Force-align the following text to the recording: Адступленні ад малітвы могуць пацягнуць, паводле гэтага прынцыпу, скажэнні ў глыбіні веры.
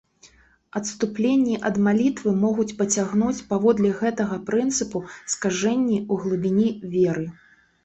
Адступленні 0.79 1.57
ад 1.69 1.75
малітвы 1.87 2.33
могуць 2.45 2.65
пацягнуць, 2.79 3.37
паводле 3.53 3.93
гэтага 4.01 4.41
прынцыпу, 4.49 5.05
скажэнні 5.37 5.97
ў 6.11 6.21
глыбіні 6.27 6.69
веры. 6.99 7.31